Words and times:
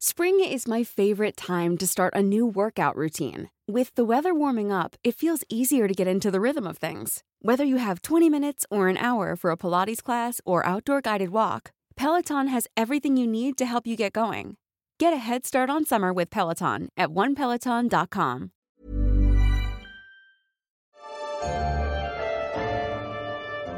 Spring 0.00 0.38
is 0.38 0.68
my 0.68 0.84
favorite 0.84 1.36
time 1.36 1.76
to 1.76 1.84
start 1.84 2.14
a 2.14 2.22
new 2.22 2.46
workout 2.46 2.94
routine. 2.94 3.50
With 3.66 3.92
the 3.96 4.04
weather 4.04 4.32
warming 4.32 4.70
up, 4.70 4.94
it 5.02 5.16
feels 5.16 5.42
easier 5.48 5.88
to 5.88 5.92
get 5.92 6.06
into 6.06 6.30
the 6.30 6.40
rhythm 6.40 6.68
of 6.68 6.78
things. 6.78 7.24
Whether 7.42 7.64
you 7.64 7.78
have 7.78 8.02
20 8.02 8.30
minutes 8.30 8.64
or 8.70 8.86
an 8.86 8.96
hour 8.96 9.34
for 9.34 9.50
a 9.50 9.56
Pilates 9.56 10.00
class 10.00 10.40
or 10.44 10.64
outdoor 10.64 11.00
guided 11.00 11.30
walk, 11.30 11.72
Peloton 11.96 12.46
has 12.46 12.68
everything 12.76 13.16
you 13.16 13.26
need 13.26 13.58
to 13.58 13.66
help 13.66 13.88
you 13.88 13.96
get 13.96 14.12
going. 14.12 14.56
Get 15.00 15.12
a 15.12 15.16
head 15.16 15.44
start 15.44 15.68
on 15.68 15.84
summer 15.84 16.12
with 16.12 16.30
Peloton 16.30 16.90
at 16.96 17.08
onepeloton.com. 17.08 18.52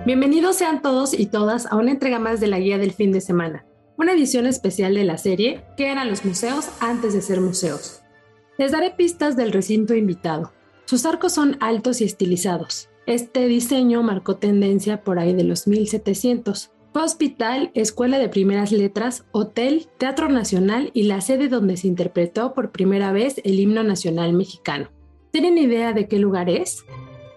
Bienvenidos 0.04 0.56
sean 0.56 0.82
todos 0.82 1.18
y 1.18 1.30
todas 1.30 1.64
a 1.64 1.76
una 1.76 1.92
entrega 1.92 2.18
más 2.18 2.40
de 2.40 2.48
la 2.48 2.58
guía 2.58 2.76
del 2.76 2.92
fin 2.92 3.10
de 3.10 3.22
semana. 3.22 3.64
Una 4.00 4.14
edición 4.14 4.46
especial 4.46 4.94
de 4.94 5.04
la 5.04 5.18
serie 5.18 5.62
¿Qué 5.76 5.92
eran 5.92 6.08
los 6.08 6.24
museos 6.24 6.70
antes 6.80 7.12
de 7.12 7.20
ser 7.20 7.42
museos? 7.42 8.00
Les 8.56 8.72
daré 8.72 8.92
pistas 8.92 9.36
del 9.36 9.52
recinto 9.52 9.94
invitado. 9.94 10.52
Sus 10.86 11.04
arcos 11.04 11.34
son 11.34 11.58
altos 11.60 12.00
y 12.00 12.04
estilizados. 12.04 12.88
Este 13.04 13.46
diseño 13.46 14.02
marcó 14.02 14.36
tendencia 14.36 15.04
por 15.04 15.18
ahí 15.18 15.34
de 15.34 15.44
los 15.44 15.66
1700. 15.66 16.70
Fue 16.94 17.02
hospital, 17.02 17.70
escuela 17.74 18.18
de 18.18 18.30
primeras 18.30 18.72
letras, 18.72 19.26
hotel, 19.32 19.88
teatro 19.98 20.30
nacional 20.30 20.90
y 20.94 21.02
la 21.02 21.20
sede 21.20 21.48
donde 21.48 21.76
se 21.76 21.86
interpretó 21.86 22.54
por 22.54 22.72
primera 22.72 23.12
vez 23.12 23.40
el 23.44 23.60
himno 23.60 23.82
nacional 23.84 24.32
mexicano. 24.32 24.90
¿Tienen 25.30 25.58
idea 25.58 25.92
de 25.92 26.08
qué 26.08 26.18
lugar 26.18 26.48
es? 26.48 26.84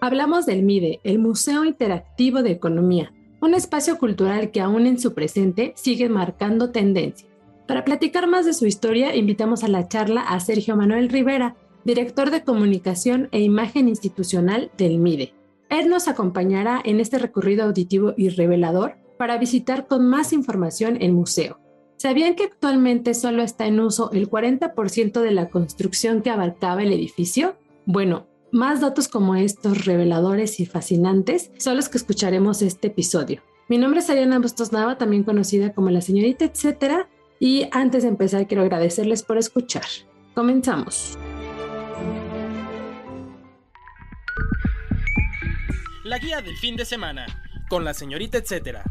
Hablamos 0.00 0.46
del 0.46 0.62
MIDE, 0.62 1.00
el 1.04 1.18
Museo 1.18 1.64
Interactivo 1.64 2.42
de 2.42 2.52
Economía, 2.52 3.12
un 3.44 3.52
espacio 3.52 3.98
cultural 3.98 4.50
que 4.50 4.62
aún 4.62 4.86
en 4.86 4.98
su 4.98 5.12
presente 5.12 5.74
sigue 5.76 6.08
marcando 6.08 6.70
tendencia. 6.70 7.28
Para 7.68 7.84
platicar 7.84 8.26
más 8.26 8.46
de 8.46 8.54
su 8.54 8.64
historia, 8.64 9.14
invitamos 9.14 9.64
a 9.64 9.68
la 9.68 9.86
charla 9.86 10.22
a 10.22 10.40
Sergio 10.40 10.76
Manuel 10.76 11.10
Rivera, 11.10 11.54
director 11.84 12.30
de 12.30 12.42
comunicación 12.42 13.28
e 13.32 13.42
imagen 13.42 13.88
institucional 13.88 14.70
del 14.78 14.98
MIDE. 14.98 15.34
Él 15.68 15.90
nos 15.90 16.08
acompañará 16.08 16.80
en 16.82 17.00
este 17.00 17.18
recorrido 17.18 17.64
auditivo 17.64 18.14
y 18.16 18.30
revelador 18.30 18.96
para 19.18 19.36
visitar 19.36 19.86
con 19.88 20.08
más 20.08 20.32
información 20.32 20.96
el 21.02 21.12
museo. 21.12 21.60
¿Sabían 21.98 22.36
que 22.36 22.44
actualmente 22.44 23.12
solo 23.12 23.42
está 23.42 23.66
en 23.66 23.78
uso 23.78 24.10
el 24.12 24.30
40% 24.30 25.20
de 25.20 25.30
la 25.30 25.50
construcción 25.50 26.22
que 26.22 26.30
abarcaba 26.30 26.82
el 26.82 26.94
edificio? 26.94 27.56
Bueno, 27.84 28.26
más 28.54 28.80
datos 28.80 29.08
como 29.08 29.34
estos 29.34 29.84
reveladores 29.84 30.60
y 30.60 30.66
fascinantes 30.66 31.50
son 31.58 31.76
los 31.76 31.88
que 31.88 31.98
escucharemos 31.98 32.62
este 32.62 32.86
episodio. 32.86 33.42
Mi 33.68 33.78
nombre 33.78 33.98
es 33.98 34.08
Ariana 34.08 34.38
Bustos 34.38 34.70
Nava, 34.70 34.96
también 34.96 35.24
conocida 35.24 35.74
como 35.74 35.90
la 35.90 36.00
señorita 36.00 36.44
etcétera, 36.44 37.08
y 37.40 37.66
antes 37.72 38.04
de 38.04 38.10
empezar 38.10 38.46
quiero 38.46 38.62
agradecerles 38.62 39.24
por 39.24 39.38
escuchar. 39.38 39.84
Comenzamos. 40.36 41.18
La 46.04 46.18
guía 46.18 46.40
del 46.40 46.56
fin 46.56 46.76
de 46.76 46.84
semana 46.84 47.26
con 47.68 47.84
la 47.84 47.92
señorita 47.92 48.38
etcétera. 48.38 48.84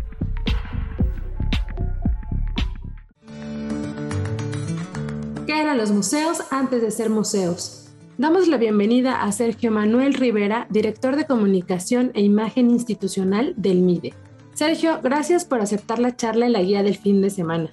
¿Qué 5.48 5.61
eran 5.61 5.77
los 5.77 5.92
museos 5.92 6.39
antes 6.52 6.81
de 6.81 6.92
ser 6.92 7.09
museos? 7.09 7.83
Damos 8.24 8.48
la 8.48 8.56
bienvenida 8.56 9.22
a 9.22 9.34
Sergio 9.34 9.70
Manuel 9.70 10.14
Rivera, 10.14 10.66
director 10.70 11.18
de 11.18 11.26
comunicación 11.26 12.12
e 12.14 12.22
imagen 12.22 12.70
institucional 12.70 13.54
del 13.58 13.82
MIDE. 13.82 14.14
Sergio, 14.54 15.02
gracias 15.04 15.44
por 15.44 15.60
aceptar 15.60 16.00
la 16.00 16.16
charla 16.16 16.46
en 16.46 16.54
la 16.54 16.62
guía 16.62 16.84
del 16.84 16.96
fin 16.96 17.22
de 17.22 17.30
semana. 17.30 17.70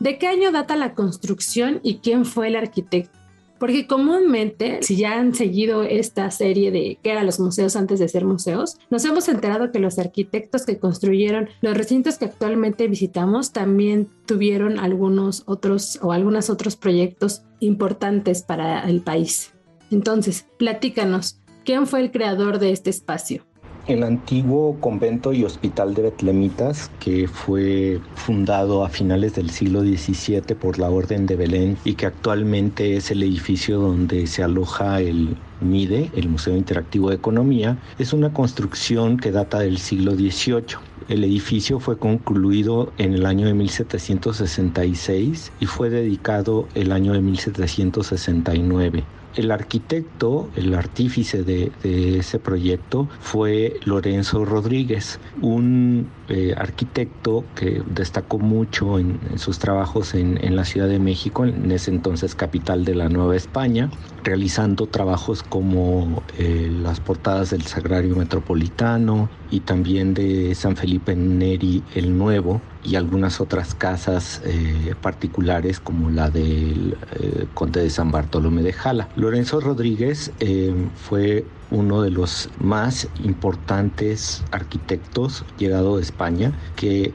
¿De 0.00 0.16
qué 0.16 0.28
año 0.28 0.50
data 0.50 0.76
la 0.76 0.94
construcción 0.94 1.80
y 1.82 1.98
quién 1.98 2.24
fue 2.24 2.48
el 2.48 2.56
arquitecto? 2.56 3.18
Porque 3.58 3.86
comúnmente, 3.86 4.78
si 4.80 4.96
ya 4.96 5.18
han 5.18 5.34
seguido 5.34 5.82
esta 5.82 6.30
serie 6.30 6.70
de 6.70 6.98
qué 7.02 7.10
eran 7.10 7.26
los 7.26 7.38
museos 7.38 7.76
antes 7.76 7.98
de 7.98 8.08
ser 8.08 8.24
museos, 8.24 8.78
nos 8.88 9.04
hemos 9.04 9.28
enterado 9.28 9.72
que 9.72 9.78
los 9.78 9.98
arquitectos 9.98 10.64
que 10.64 10.78
construyeron 10.78 11.50
los 11.60 11.76
recintos 11.76 12.16
que 12.16 12.24
actualmente 12.24 12.88
visitamos 12.88 13.52
también 13.52 14.08
tuvieron 14.24 14.78
algunos 14.78 15.42
otros 15.44 15.98
o 16.00 16.12
algunos 16.12 16.48
otros 16.48 16.76
proyectos 16.76 17.42
importantes 17.60 18.42
para 18.42 18.88
el 18.88 19.02
país. 19.02 19.52
Entonces, 19.90 20.46
platícanos, 20.58 21.40
¿quién 21.64 21.86
fue 21.86 22.00
el 22.00 22.10
creador 22.10 22.58
de 22.58 22.72
este 22.72 22.90
espacio? 22.90 23.44
El 23.86 24.02
antiguo 24.02 24.80
convento 24.80 25.32
y 25.32 25.44
hospital 25.44 25.94
de 25.94 26.02
Betlemitas, 26.02 26.90
que 26.98 27.28
fue 27.28 28.00
fundado 28.16 28.84
a 28.84 28.88
finales 28.88 29.36
del 29.36 29.50
siglo 29.50 29.82
XVII 29.82 30.56
por 30.60 30.80
la 30.80 30.90
Orden 30.90 31.26
de 31.26 31.36
Belén 31.36 31.76
y 31.84 31.94
que 31.94 32.06
actualmente 32.06 32.96
es 32.96 33.12
el 33.12 33.22
edificio 33.22 33.78
donde 33.78 34.26
se 34.26 34.42
aloja 34.42 35.00
el 35.00 35.36
MIDE, 35.60 36.10
el 36.16 36.28
Museo 36.28 36.56
Interactivo 36.56 37.10
de 37.10 37.16
Economía, 37.16 37.78
es 38.00 38.12
una 38.12 38.32
construcción 38.32 39.18
que 39.18 39.30
data 39.30 39.60
del 39.60 39.78
siglo 39.78 40.16
XVIII. 40.16 40.78
El 41.08 41.22
edificio 41.22 41.78
fue 41.78 41.96
concluido 41.96 42.92
en 42.98 43.14
el 43.14 43.24
año 43.24 43.46
de 43.46 43.54
1766 43.54 45.52
y 45.60 45.66
fue 45.66 45.90
dedicado 45.90 46.66
el 46.74 46.90
año 46.90 47.12
de 47.12 47.20
1769. 47.20 49.04
El 49.36 49.50
arquitecto, 49.50 50.50
el 50.56 50.74
artífice 50.74 51.42
de, 51.42 51.70
ese 52.18 52.38
proyecto 52.38 53.08
fue 53.20 53.74
Lorenzo 53.84 54.44
Rodríguez, 54.44 55.20
un 55.42 56.08
eh, 56.28 56.54
arquitecto 56.56 57.44
que 57.54 57.82
destacó 57.86 58.38
mucho 58.38 58.98
en, 58.98 59.18
sus 59.36 59.58
trabajos 59.58 60.14
en, 60.14 60.56
la 60.56 60.64
Ciudad 60.64 60.88
de 60.88 60.98
México, 60.98 61.44
en 61.44 61.70
ese 61.70 61.90
entonces 61.90 62.34
capital 62.34 62.84
de 62.84 62.94
la 62.94 63.08
Nueva 63.08 63.36
España, 63.36 63.90
realizando 64.24 64.86
trabajos 64.86 65.42
como 65.42 66.22
eh, 66.38 66.70
las 66.82 67.00
portadas 67.00 67.50
del 67.50 67.62
Sagrario 67.62 68.16
Metropolitano 68.16 69.28
y 69.50 69.60
también 69.60 70.14
de 70.14 70.54
San 70.54 70.76
Felipe 70.76 71.14
Neri 71.14 71.82
el 71.94 72.16
Nuevo, 72.16 72.60
y 72.86 72.96
algunas 72.96 73.40
otras 73.40 73.74
casas 73.74 74.40
eh, 74.44 74.94
particulares 75.00 75.80
como 75.80 76.10
la 76.10 76.30
del 76.30 76.96
eh, 77.20 77.46
conde 77.54 77.82
de 77.82 77.90
San 77.90 78.10
Bartolomé 78.10 78.62
de 78.62 78.72
Jala. 78.72 79.08
Lorenzo 79.16 79.60
Rodríguez 79.60 80.32
eh, 80.40 80.72
fue 80.94 81.44
uno 81.72 82.02
de 82.02 82.10
los 82.10 82.48
más 82.60 83.08
importantes 83.24 84.44
arquitectos 84.52 85.44
llegado 85.58 85.96
de 85.96 86.02
Que 86.74 87.14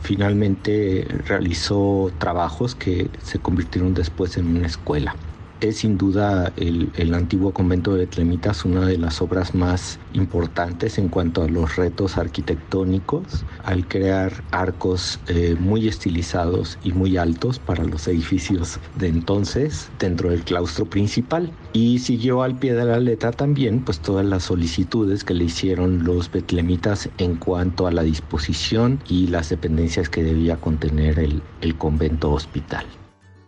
finalmente 0.00 1.06
realizó 1.26 2.12
trabajos 2.18 2.74
que 2.74 3.10
se 3.22 3.40
convirtieron 3.40 3.94
después 3.94 4.36
en 4.36 4.46
una 4.56 4.66
escuela 4.66 5.16
es 5.62 5.78
sin 5.78 5.96
duda 5.96 6.52
el, 6.56 7.14
antiguo 7.14 7.52
convento 7.52 7.92
de 7.92 8.00
Betlemitas 8.00 8.64
una 8.64 8.84
de 8.86 8.98
las 8.98 9.22
obras 9.22 9.54
más 9.54 10.00
importantes 10.12 10.98
en 10.98 11.08
cuanto 11.08 11.42
a 11.42 11.48
los 11.48 11.76
retos 11.76 12.18
arquitectónicos, 12.18 13.44
al 13.64 13.86
crear 13.86 14.42
arcos 14.50 15.20
eh, 15.28 15.56
muy 15.58 15.86
estilizados 15.88 16.78
y 16.82 16.92
muy 16.92 17.16
altos 17.16 17.58
para 17.58 17.84
los 17.84 18.08
edificios 18.08 18.80
de 18.96 19.08
entonces 19.08 19.90
dentro 19.98 20.30
del 20.30 20.42
claustro 20.42 20.86
principal. 20.86 21.52
Y 21.72 22.00
siguió 22.00 22.42
al 22.42 22.58
pie 22.58 22.74
de 22.74 22.84
la 22.84 22.98
letra 22.98 23.30
también 23.30 23.84
pues 23.84 24.00
todas 24.00 24.26
las 24.26 24.44
solicitudes 24.44 25.22
que 25.22 25.34
le 25.34 25.44
hicieron 25.44 26.04
los 26.04 26.30
betlemitas 26.30 27.08
en 27.18 27.36
cuanto 27.36 27.86
a 27.86 27.92
la 27.92 28.02
disposición 28.02 29.00
y 29.08 29.28
las 29.28 29.48
dependencias 29.48 30.08
que 30.08 30.24
debía 30.24 30.56
contener 30.56 31.18
el 31.18 31.76
convento 31.76 32.32
hospital. 32.32 32.84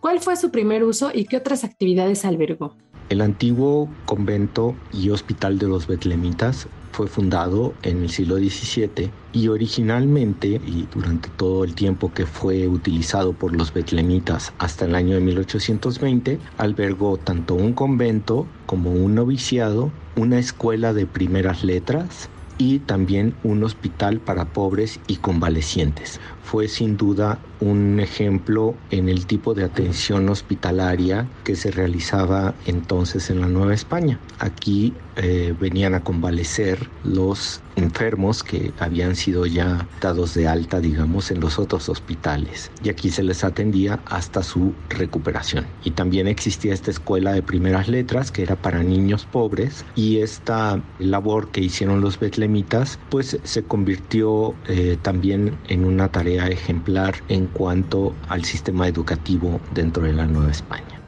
¿Cuál 0.05 0.19
fue 0.19 0.35
su 0.35 0.51
primer 0.51 0.83
uso 0.83 1.09
y 1.11 1.25
qué 1.25 1.35
otras 1.35 1.63
actividades 1.63 2.25
albergó? 2.25 2.75
El 3.09 3.21
antiguo 3.21 3.89
convento 4.05 4.75
y 4.93 5.09
hospital 5.09 5.57
de 5.57 5.67
los 5.67 5.87
betlemitas 5.87 6.67
fue 6.91 7.07
fundado 7.07 7.73
en 7.81 8.03
el 8.03 8.11
siglo 8.11 8.35
XVII 8.35 9.09
y 9.33 9.47
originalmente 9.47 10.61
y 10.63 10.87
durante 10.93 11.29
todo 11.29 11.63
el 11.63 11.73
tiempo 11.73 12.13
que 12.13 12.27
fue 12.27 12.67
utilizado 12.67 13.33
por 13.33 13.55
los 13.55 13.73
betlemitas 13.73 14.53
hasta 14.59 14.85
el 14.85 14.93
año 14.93 15.15
de 15.15 15.21
1820 15.21 16.37
albergó 16.59 17.17
tanto 17.17 17.55
un 17.55 17.73
convento 17.73 18.45
como 18.67 18.91
un 18.91 19.15
noviciado, 19.15 19.91
una 20.15 20.37
escuela 20.37 20.93
de 20.93 21.07
primeras 21.07 21.63
letras, 21.63 22.29
y 22.57 22.79
también 22.79 23.35
un 23.43 23.63
hospital 23.63 24.19
para 24.19 24.45
pobres 24.45 24.99
y 25.07 25.17
convalecientes. 25.17 26.19
Fue 26.45 26.67
sin 26.67 26.95
duda 26.95 27.39
un 27.59 27.99
ejemplo 27.99 28.75
en 28.91 29.09
el 29.09 29.25
tipo 29.25 29.55
de 29.55 29.63
atención 29.63 30.29
hospitalaria 30.29 31.27
que 31.43 31.55
se 31.55 31.71
realizaba 31.71 32.53
entonces 32.67 33.31
en 33.31 33.41
la 33.41 33.47
Nueva 33.47 33.73
España. 33.73 34.19
Aquí 34.37 34.93
eh, 35.15 35.55
venían 35.59 35.95
a 35.95 36.03
convalecer 36.03 36.89
los 37.03 37.61
enfermos 37.77 38.43
que 38.43 38.73
habían 38.79 39.15
sido 39.15 39.45
ya 39.45 39.87
dados 40.01 40.33
de 40.33 40.47
alta, 40.47 40.79
digamos, 40.79 41.31
en 41.31 41.39
los 41.39 41.57
otros 41.57 41.89
hospitales. 41.89 42.71
Y 42.83 42.89
aquí 42.89 43.09
se 43.09 43.23
les 43.23 43.43
atendía 43.43 43.99
hasta 44.05 44.43
su 44.43 44.73
recuperación. 44.89 45.65
Y 45.83 45.91
también 45.91 46.27
existía 46.27 46.73
esta 46.73 46.91
escuela 46.91 47.33
de 47.33 47.41
primeras 47.41 47.87
letras 47.87 48.31
que 48.31 48.43
era 48.43 48.55
para 48.55 48.83
niños 48.83 49.25
pobres 49.25 49.85
y 49.95 50.19
esta 50.19 50.81
labor 50.99 51.49
que 51.49 51.61
hicieron 51.61 52.01
los 52.01 52.19
betlemitas 52.19 52.99
pues 53.09 53.39
se 53.43 53.63
convirtió 53.63 54.53
eh, 54.67 54.97
también 55.01 55.57
en 55.67 55.85
una 55.85 56.09
tarea 56.09 56.34
tarea 56.35 56.47
ejemplar 56.51 57.15
en 57.29 57.47
cuanto 57.47 58.13
al 58.29 58.43
sistema 58.43 58.87
educativo 58.87 59.59
dentro 59.73 60.03
de 60.03 60.13
la 60.13 60.25
Nueva 60.25 60.51
España. 60.51 61.01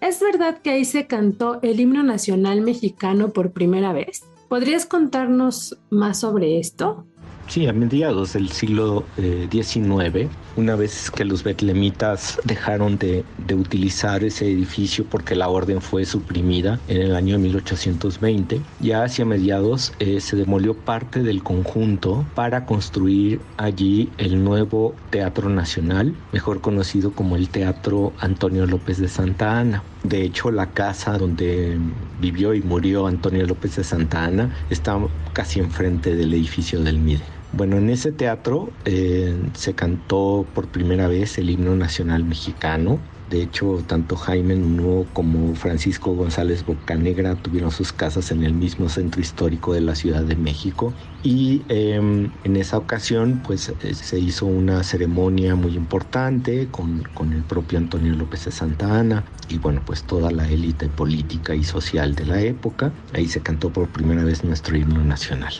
¿Es 0.00 0.20
verdad 0.20 0.58
que 0.62 0.70
ahí 0.70 0.84
se 0.84 1.06
cantó 1.06 1.60
el 1.62 1.80
himno 1.80 2.02
nacional 2.02 2.62
mexicano 2.62 3.32
por 3.32 3.52
primera 3.52 3.92
vez? 3.92 4.24
¿Podrías 4.48 4.86
contarnos 4.86 5.78
más 5.90 6.20
sobre 6.20 6.58
esto? 6.58 7.06
Sí, 7.50 7.66
a 7.66 7.72
mediados 7.72 8.34
del 8.34 8.52
siglo 8.52 9.04
XIX, 9.16 10.14
eh, 10.14 10.28
una 10.54 10.76
vez 10.76 11.10
que 11.10 11.24
los 11.24 11.42
betlemitas 11.42 12.38
dejaron 12.44 12.96
de, 12.96 13.24
utilizar 13.52 14.22
ese 14.22 14.48
edificio 14.48 15.04
porque 15.04 15.34
la 15.34 15.48
orden 15.48 15.80
fue 15.80 16.04
suprimida 16.04 16.78
en 16.86 17.02
el 17.02 17.16
año 17.16 17.40
1820, 17.40 18.60
ya 18.78 19.02
hacia 19.02 19.24
mediados 19.24 19.92
eh, 19.98 20.20
se 20.20 20.36
demolió 20.36 20.74
parte 20.74 21.24
del 21.24 21.42
conjunto 21.42 22.24
para 22.36 22.66
construir 22.66 23.40
allí 23.56 24.10
el 24.18 24.44
nuevo 24.44 24.94
Teatro 25.10 25.48
Nacional, 25.48 26.14
mejor 26.30 26.60
conocido 26.60 27.10
como 27.10 27.34
el 27.34 27.48
Teatro 27.48 28.12
Antonio 28.20 28.64
López 28.64 28.98
de 28.98 29.08
Santa 29.08 29.58
Ana. 29.58 29.82
De 30.04 30.22
hecho, 30.22 30.52
la 30.52 30.66
casa 30.66 31.18
donde 31.18 31.76
vivió 32.20 32.54
y 32.54 32.62
murió 32.62 33.08
Antonio 33.08 33.44
López 33.44 33.74
de 33.74 33.82
Santa 33.82 34.24
Ana 34.24 34.54
está 34.70 34.96
casi 35.32 35.58
enfrente 35.58 36.14
del 36.14 36.32
edificio 36.32 36.80
del 36.80 37.00
MIDE. 37.00 37.39
Bueno, 37.52 37.78
en 37.78 37.90
ese 37.90 38.12
teatro 38.12 38.70
eh, 38.84 39.36
se 39.54 39.74
cantó 39.74 40.46
por 40.54 40.68
primera 40.68 41.08
vez 41.08 41.36
el 41.38 41.50
himno 41.50 41.74
nacional 41.74 42.22
mexicano. 42.24 43.00
De 43.28 43.42
hecho, 43.42 43.82
tanto 43.86 44.16
Jaime 44.16 44.56
Nuno 44.56 45.06
como 45.12 45.54
Francisco 45.54 46.14
González 46.14 46.64
Bocanegra 46.64 47.36
tuvieron 47.36 47.70
sus 47.70 47.92
casas 47.92 48.32
en 48.32 48.42
el 48.42 48.54
mismo 48.54 48.88
centro 48.88 49.20
histórico 49.20 49.72
de 49.72 49.80
la 49.80 49.94
Ciudad 49.94 50.22
de 50.22 50.34
México. 50.36 50.92
Y 51.22 51.62
em, 51.68 52.30
en 52.44 52.56
esa 52.56 52.76
ocasión, 52.76 53.40
pues 53.44 53.72
eh, 53.82 53.94
se 53.94 54.18
hizo 54.18 54.46
una 54.46 54.82
ceremonia 54.82 55.54
muy 55.54 55.76
importante 55.76 56.68
con, 56.70 57.02
con 57.14 57.32
el 57.32 57.42
propio 57.42 57.78
Antonio 57.78 58.14
López 58.14 58.44
de 58.46 58.52
Santa 58.52 58.98
Ana 58.98 59.24
y 59.48 59.58
bueno, 59.58 59.82
pues 59.84 60.02
toda 60.04 60.30
la 60.30 60.48
élite 60.48 60.88
política 60.88 61.54
y 61.54 61.64
social 61.64 62.14
de 62.14 62.26
la 62.26 62.40
época. 62.40 62.92
Ahí 63.12 63.28
se 63.28 63.40
cantó 63.40 63.70
por 63.70 63.88
primera 63.88 64.24
vez 64.24 64.44
nuestro 64.44 64.76
himno 64.76 65.04
nacional 65.04 65.54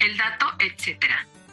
el 0.00 0.16
dato, 0.16 0.45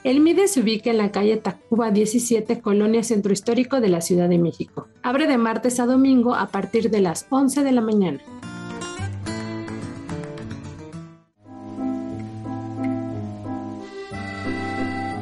El 0.04 0.20
MIDE 0.20 0.50
se 0.50 0.60
ubica 0.60 0.90
en 0.90 0.98
la 0.98 1.14
calle 1.14 1.38
Tacuba 1.38 1.90
17, 1.90 2.60
Colonia 2.60 3.04
Centro 3.04 3.32
Histórico 3.32 3.80
de 3.80 3.88
la 3.88 4.02
Ciudad 4.02 4.28
de 4.28 4.38
México. 4.38 4.88
Abre 5.02 5.28
de 5.28 5.38
martes 5.38 5.80
a 5.80 5.86
domingo 5.86 6.36
a 6.36 6.48
partir 6.48 6.90
de 6.90 7.00
las 7.00 7.26
11 7.30 7.64
de 7.64 7.72
la 7.72 7.80
mañana. 7.80 8.20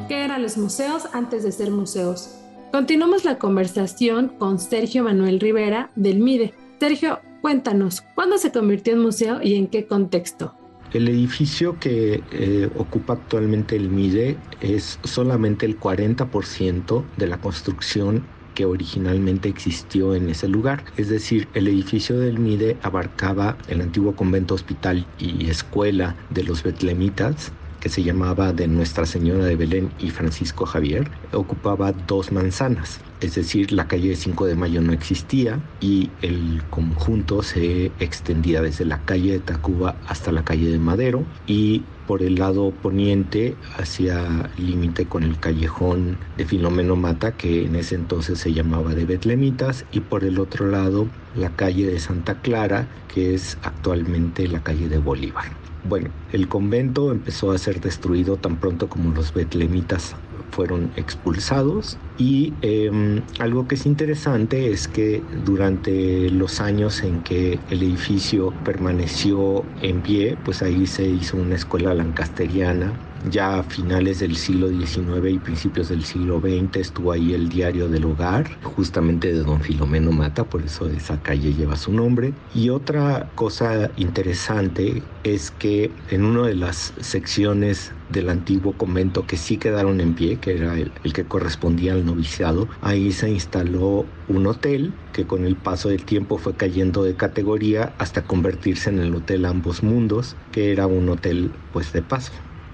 ¿Qué 0.07 0.23
eran 0.23 0.41
los 0.41 0.57
museos 0.57 1.07
antes 1.13 1.43
de 1.43 1.51
ser 1.51 1.69
museos? 1.69 2.37
Continuamos 2.71 3.23
la 3.23 3.37
conversación 3.37 4.29
con 4.29 4.57
Sergio 4.57 5.03
Manuel 5.03 5.39
Rivera 5.39 5.91
del 5.95 6.19
MIDE. 6.19 6.55
Sergio, 6.79 7.19
cuéntanos, 7.41 8.01
¿cuándo 8.15 8.39
se 8.39 8.51
convirtió 8.51 8.93
en 8.93 9.01
museo 9.01 9.43
y 9.43 9.55
en 9.55 9.67
qué 9.67 9.85
contexto? 9.85 10.55
El 10.93 11.07
edificio 11.07 11.79
que 11.79 12.21
eh, 12.31 12.69
ocupa 12.75 13.13
actualmente 13.13 13.77
el 13.77 13.89
MIDE 13.89 14.37
es 14.59 14.99
solamente 15.03 15.65
el 15.65 15.79
40% 15.79 17.05
de 17.15 17.27
la 17.27 17.37
construcción 17.37 18.23
que 18.53 18.65
originalmente 18.65 19.47
existió 19.47 20.15
en 20.15 20.29
ese 20.29 20.49
lugar. 20.49 20.83
Es 20.97 21.07
decir, 21.07 21.47
el 21.53 21.69
edificio 21.69 22.19
del 22.19 22.39
MIDE 22.39 22.77
abarcaba 22.81 23.57
el 23.67 23.79
antiguo 23.79 24.15
convento 24.15 24.53
hospital 24.53 25.07
y 25.17 25.49
escuela 25.49 26.17
de 26.29 26.43
los 26.43 26.61
betlemitas 26.61 27.53
que 27.79 27.89
se 27.89 28.03
llamaba 28.03 28.53
de 28.53 28.67
Nuestra 28.67 29.05
Señora 29.05 29.45
de 29.45 29.55
Belén 29.55 29.93
y 29.97 30.11
Francisco 30.11 30.65
Javier, 30.65 31.09
ocupaba 31.33 31.91
dos 31.91 32.31
manzanas, 32.31 32.99
es 33.21 33.35
decir, 33.35 33.71
la 33.71 33.87
calle 33.87 34.15
5 34.15 34.47
de 34.47 34.55
Mayo 34.55 34.81
no 34.81 34.93
existía 34.93 35.59
y 35.79 36.09
el 36.21 36.63
conjunto 36.69 37.43
se 37.43 37.91
extendía 37.99 38.61
desde 38.61 38.83
la 38.83 38.99
calle 39.05 39.33
de 39.33 39.39
Tacuba 39.39 39.95
hasta 40.07 40.31
la 40.31 40.43
calle 40.43 40.69
de 40.69 40.79
Madero 40.79 41.23
y 41.45 41.83
por 42.07 42.23
el 42.23 42.35
lado 42.35 42.71
poniente 42.71 43.55
hacia 43.77 44.49
límite 44.57 45.05
con 45.05 45.23
el 45.23 45.39
callejón 45.39 46.17
de 46.35 46.45
Filomeno 46.45 46.95
Mata, 46.95 47.37
que 47.37 47.65
en 47.65 47.75
ese 47.75 47.95
entonces 47.95 48.39
se 48.39 48.53
llamaba 48.53 48.95
de 48.95 49.05
Betlemitas, 49.05 49.85
y 49.91 50.01
por 50.01 50.25
el 50.25 50.39
otro 50.39 50.67
lado 50.67 51.07
la 51.35 51.51
calle 51.51 51.85
de 51.85 51.99
Santa 51.99 52.41
Clara, 52.41 52.89
que 53.13 53.33
es 53.33 53.57
actualmente 53.61 54.47
la 54.47 54.61
calle 54.61 54.89
de 54.89 54.97
Bolívar. 54.97 55.45
Bueno, 55.87 56.09
el 56.33 56.47
convento 56.47 57.11
empezó 57.11 57.51
a 57.51 57.57
ser 57.57 57.79
destruido 57.79 58.35
tan 58.37 58.57
pronto 58.57 58.89
como 58.89 59.13
los 59.13 59.33
betlemitas 59.33 60.15
fueron 60.51 60.91
expulsados. 60.95 61.97
Y 62.17 62.53
em, 62.61 63.21
algo 63.39 63.67
que 63.67 63.75
es 63.75 63.85
interesante 63.85 64.71
es 64.71 64.87
que 64.87 65.23
durante 65.45 66.29
los 66.29 66.61
años 66.61 67.03
en 67.03 67.21
que 67.23 67.59
el 67.69 67.81
edificio 67.81 68.53
permaneció 68.63 69.65
en 69.81 70.01
pie, 70.01 70.37
pues 70.43 70.61
ahí 70.61 70.85
se 70.85 71.05
hizo 71.05 71.37
una 71.37 71.55
escuela 71.55 71.93
lancasteriana 71.93 72.93
ya 73.29 73.59
a 73.59 73.63
finales 73.63 74.19
del 74.19 74.35
siglo 74.35 74.69
XIX 74.69 75.29
y 75.29 75.39
principios 75.39 75.89
del 75.89 76.03
siglo 76.03 76.39
XX 76.39 76.77
estuvo 76.77 77.11
ahí 77.11 77.33
el 77.33 77.49
Diario 77.49 77.87
del 77.87 78.05
Hogar, 78.05 78.49
justamente 78.63 79.33
de 79.33 79.43
don 79.43 79.61
Filomeno 79.61 80.11
Mata, 80.11 80.43
por 80.43 80.63
eso 80.63 80.87
esa 80.89 81.21
calle 81.21 81.53
lleva 81.53 81.75
su 81.75 81.91
nombre. 81.91 82.33
Y 82.53 82.69
otra 82.69 83.29
cosa 83.35 83.91
interesante 83.97 85.03
es 85.23 85.51
que 85.51 85.91
en 86.09 86.25
una 86.25 86.47
de 86.47 86.55
las 86.55 86.93
secciones 86.99 87.93
del 88.09 88.29
antiguo 88.29 88.73
convento 88.73 89.25
que 89.25 89.37
sí 89.37 89.57
quedaron 89.57 90.01
en 90.01 90.15
pie, 90.15 90.37
que 90.37 90.55
era 90.55 90.73
el, 90.73 90.91
el, 91.03 91.13
que 91.13 91.25
correspondía 91.25 91.93
al 91.93 92.05
noviciado, 92.05 92.67
ahí 92.81 93.11
se 93.11 93.29
instaló 93.29 94.05
un 94.27 94.47
hotel 94.47 94.93
que 95.13 95.25
con 95.25 95.45
el 95.45 95.55
paso 95.55 95.89
del 95.89 96.03
tiempo 96.05 96.37
fue 96.37 96.55
cayendo 96.55 97.03
de 97.03 97.15
categoría 97.15 97.93
hasta 97.97 98.23
convertirse 98.23 98.89
en 98.89 98.99
el 98.99 99.15
Hotel 99.15 99.45
Ambos 99.45 99.83
Mundos, 99.83 100.35
que 100.51 100.71
era 100.71 100.87
un 100.87 101.07
hotel 101.09 101.51
pues 101.71 101.93
de 101.93 102.01
paso. 102.01 102.31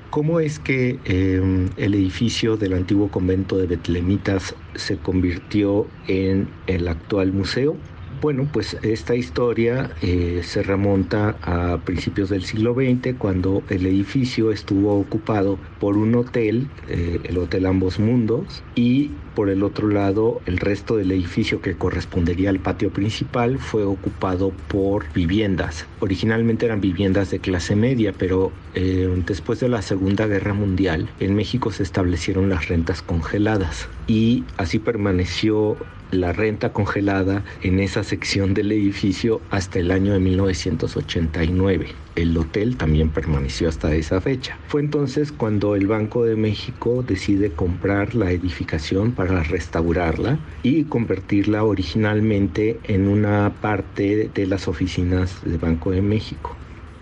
¿Cómo 0.10 0.40
es 0.40 0.60
que 0.60 1.00
em, 1.04 1.70
el 1.76 1.94
edificio 1.94 2.56
del 2.56 2.74
antiguo 2.74 3.10
convento 3.12 3.58
de 3.58 3.68
Betlemitas 3.68 4.56
se 4.76 4.98
convirtió 4.98 5.86
en 6.08 6.48
el 6.68 6.88
actual 6.88 7.34
museo? 7.34 7.76
Bueno, 8.22 8.48
pues 8.52 8.78
esta 8.82 9.16
historia 9.16 9.92
eh, 10.02 10.42
se 10.44 10.64
remonta 10.64 11.38
a 11.44 11.78
principios 11.84 12.30
del 12.30 12.44
siglo 12.44 12.74
XX 12.74 13.16
cuando 13.18 13.64
el 13.70 13.86
edificio 13.86 14.52
estuvo 14.52 14.98
ocupado 14.98 15.60
por 15.80 15.98
un 15.98 16.16
hotel, 16.16 16.68
eh, 16.88 17.20
el 17.26 17.38
Hotel 17.38 17.68
Ambos 17.68 18.00
Mundos, 18.00 18.64
y 18.76 19.12
por 19.38 19.52
el 19.52 19.62
otro 19.62 19.88
lado 19.88 20.42
el 20.48 20.58
resto 20.58 20.98
del 20.98 21.12
edificio 21.12 21.62
que 21.62 21.78
correspondería 21.78 22.50
al 22.50 22.60
patio 22.60 22.90
principal 22.90 23.60
fue 23.60 23.84
ocupado 23.84 24.52
por 24.68 25.14
viviendas. 25.14 25.86
Originalmente 26.00 26.66
eran 26.66 26.82
viviendas 26.82 27.30
de 27.30 27.38
clase 27.38 27.76
media, 27.76 28.14
pero 28.18 28.52
eh, 28.74 29.08
después 29.28 29.60
de 29.60 29.70
la 29.70 29.84
Segunda 29.84 30.26
Guerra 30.26 30.56
Mundial 30.56 31.12
en 31.20 31.36
México 31.36 31.70
se 31.70 31.84
establecieron 31.84 32.50
las 32.50 32.68
rentas 32.68 33.04
congeladas 33.04 33.88
y 34.08 34.44
así 34.58 34.80
permaneció 34.80 35.78
la 36.10 36.34
renta 36.34 36.74
congelada 36.74 37.44
en 37.62 37.80
esa 37.80 38.04
sección 38.04 38.56
del 38.56 38.72
edificio 38.72 39.40
hasta 39.52 39.78
el 39.78 39.92
año 39.92 40.14
de 40.14 40.20
1989. 40.20 42.07
El 42.18 42.36
hotel 42.36 42.78
también 42.78 43.12
permaneció 43.12 43.70
hasta 43.70 43.94
esa 43.94 44.20
fecha. 44.22 44.58
Fue 44.68 44.82
entonces 44.82 45.32
cuando 45.32 45.76
el 45.76 45.86
Banco 45.86 46.26
de 46.26 46.36
México 46.36 47.04
decide 47.08 47.52
comprar 47.52 48.16
la 48.16 48.32
edificación 48.32 49.12
para 49.12 49.44
restaurarla 49.44 50.40
y 50.64 50.86
convertirla 50.86 51.64
originalmente 51.64 52.80
en 52.86 53.08
una 53.08 53.54
parte 53.62 54.32
de 54.34 54.48
las 54.48 54.68
oficinas 54.68 55.44
del 55.44 55.60
Banco 55.60 55.92
de 55.92 56.02
México 56.02 56.58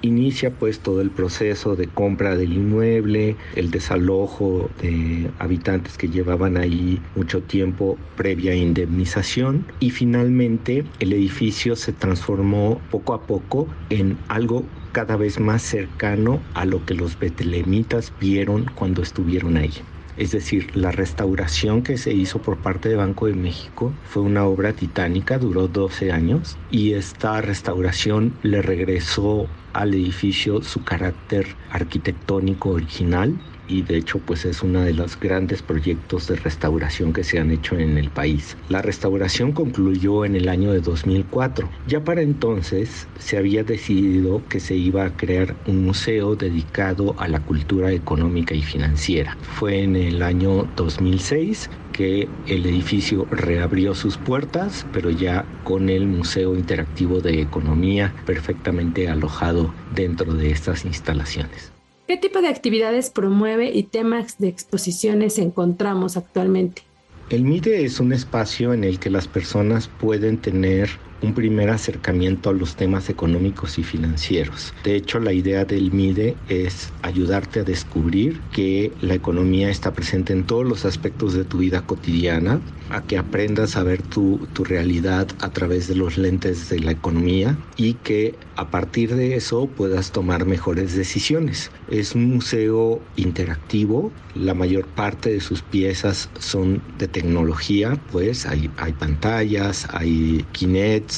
inicia 0.06 0.52
pues 0.52 0.80
todo 0.80 1.02
el 1.02 1.12
proceso 1.12 1.76
de 1.76 1.88
compra 1.88 2.36
del 2.36 2.54
inmueble, 2.54 3.36
el 3.56 3.72
desalojo 3.72 4.70
de 4.82 5.30
habitantes 5.40 5.98
que 5.98 6.10
llevaban 6.10 6.58
ahí 6.58 7.02
mucho 7.16 7.42
tiempo 7.42 7.98
previa 8.16 8.56
indemnización 8.56 9.66
y 9.80 9.90
finalmente 9.90 10.86
el 11.00 11.14
edificio 11.14 11.76
se 11.76 11.94
transformó 11.94 12.82
poco 12.92 13.14
a 13.14 13.26
poco 13.26 13.68
en 13.90 14.18
algo 14.28 14.66
cada 14.92 15.18
vez 15.18 15.40
más 15.40 15.62
cercano 15.62 16.40
a 16.54 16.66
lo 16.66 16.86
que 16.86 16.94
los 16.94 17.20
betlemitas 17.20 18.14
vieron 18.20 18.66
cuando 18.76 19.02
estuvieron 19.02 19.58
ahí. 19.58 19.74
Es 20.18 20.32
decir, 20.32 20.76
la 20.76 20.92
restauración 20.92 21.82
que 21.82 21.98
se 21.98 22.14
hizo 22.14 22.40
por 22.40 22.58
parte 22.58 22.88
de 22.90 22.96
Banco 22.96 23.26
de 23.28 23.34
México 23.34 23.94
fue 24.06 24.24
una 24.24 24.46
obra 24.46 24.74
titánica, 24.74 25.38
duró 25.38 25.68
12 25.68 26.12
años 26.12 26.58
y 26.72 26.94
esta 26.94 27.42
restauración 27.42 28.34
le 28.42 28.62
regresó 28.62 29.48
al 29.74 29.94
edificio 29.94 30.62
su 30.62 30.84
carácter 30.84 31.48
arquitectónico 31.70 32.70
original 32.70 33.38
y 33.68 33.82
de 33.82 33.98
hecho 33.98 34.20
pues 34.20 34.46
es 34.46 34.64
uno 34.64 34.82
de 34.82 34.94
los 34.94 35.20
grandes 35.20 35.62
proyectos 35.62 36.28
de 36.28 36.36
restauración 36.36 37.14
que 37.14 37.24
se 37.24 37.40
han 37.40 37.52
hecho 37.52 37.78
en 37.78 37.98
el 37.98 38.10
país. 38.10 38.58
La 38.70 38.82
restauración 38.82 39.52
concluyó 39.52 40.26
en 40.26 40.36
el 40.36 40.50
año 40.50 40.72
de 40.72 40.82
2004. 40.82 41.70
Ya 41.88 42.04
para 42.04 42.22
entonces 42.22 43.08
se 43.20 43.38
había 43.38 43.64
decidido 43.64 44.42
que 44.50 44.60
se 44.60 44.76
iba 44.76 45.06
a 45.06 45.16
crear 45.16 45.56
un 45.68 45.86
museo 45.86 46.36
dedicado 46.36 47.16
a 47.20 47.28
la 47.28 47.40
cultura 47.40 47.92
económica 47.92 48.56
y 48.56 48.62
financiera. 48.62 49.38
Fue 49.56 49.82
en 49.82 49.96
el 49.96 50.22
año 50.22 50.68
2006 50.76 51.70
que 51.96 52.28
el 52.48 52.66
edificio 52.66 53.26
reabrió 53.32 53.96
sus 53.96 54.18
puertas, 54.18 54.86
pero 54.92 55.10
ya 55.10 55.46
con 55.64 55.90
el 55.90 56.06
Museo 56.08 56.56
Interactivo 56.56 57.22
de 57.22 57.40
Economía 57.40 58.14
perfectamente 58.26 59.08
alojado 59.08 59.74
dentro 59.94 60.34
de 60.34 60.52
estas 60.52 60.84
instalaciones. 60.84 61.75
¿Qué 62.08 62.18
tipo 62.18 62.42
de 62.42 62.50
actividades 62.50 63.10
promueve 63.10 63.72
y 63.74 63.82
temas 63.84 64.38
de 64.38 64.48
exposiciones 64.48 65.40
encontramos 65.40 66.18
actualmente? 66.18 66.84
El 67.32 67.44
MIDE 67.44 67.84
es 67.84 68.00
un 68.00 68.14
espacio 68.14 68.74
en 68.74 68.84
el 68.84 69.00
que 69.00 69.10
las 69.10 69.28
personas 69.28 69.88
pueden 70.00 70.38
tener 70.38 70.90
un 71.26 71.34
primer 71.34 71.70
acercamiento 71.70 72.50
a 72.50 72.54
los 72.54 72.76
temas 72.76 73.10
económicos 73.10 73.78
y 73.78 73.84
financieros. 73.84 74.74
De 74.84 74.96
hecho, 74.96 75.20
la 75.20 75.34
idea 75.34 75.66
del 75.66 75.92
MIDE 75.92 76.36
es 76.48 76.92
ayudarte 77.02 77.62
a 77.62 77.64
descubrir 77.64 78.42
que 78.52 78.92
la 79.02 79.16
economía 79.16 79.70
está 79.70 79.94
presente 79.94 80.34
en 80.34 80.46
todos 80.46 80.66
los 80.66 80.86
aspectos 80.86 81.34
de 81.34 81.46
tu 81.46 81.60
vida 81.60 81.82
cotidiana, 81.82 82.62
a 82.90 83.02
que 83.02 83.18
aprendas 83.18 83.78
a 83.78 83.84
ver 83.84 84.02
tu, 84.02 84.48
tu 84.54 84.64
realidad 84.64 85.28
a 85.40 85.50
través 85.50 85.88
de 85.88 85.96
los 85.96 86.18
lentes 86.18 86.70
de 86.70 86.80
la 86.80 86.92
economía 86.92 87.58
y 87.78 87.96
que 87.96 88.36
a 88.56 88.70
partir 88.70 89.16
de 89.16 89.36
eso 89.36 89.68
puedas 89.68 90.12
tomar 90.12 90.46
mejores 90.46 90.96
decisiones. 90.96 91.72
Es 91.90 92.16
un 92.16 92.26
museo 92.26 93.02
interactivo, 93.16 94.12
la 94.36 94.54
mayor 94.54 94.86
parte 94.86 95.32
de 95.32 95.40
sus 95.40 95.62
piezas 95.62 96.30
son 96.40 96.82
de 96.98 97.08
tecnología, 97.08 98.00
pues 98.12 98.46
hay, 98.46 98.70
hay 98.78 98.94
pantallas, 98.94 99.88
hay 99.92 100.46